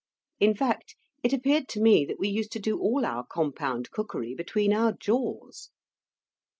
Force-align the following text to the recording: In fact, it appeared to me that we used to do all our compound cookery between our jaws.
In 0.39 0.55
fact, 0.55 0.95
it 1.21 1.31
appeared 1.31 1.67
to 1.67 1.79
me 1.79 2.05
that 2.05 2.17
we 2.17 2.27
used 2.27 2.51
to 2.53 2.59
do 2.59 2.79
all 2.79 3.05
our 3.05 3.23
compound 3.23 3.91
cookery 3.91 4.33
between 4.33 4.73
our 4.73 4.93
jaws. 4.93 5.69